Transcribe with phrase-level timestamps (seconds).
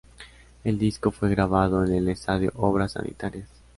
[0.63, 3.47] El disco fue grabado en el estadio Obras Sanitarias.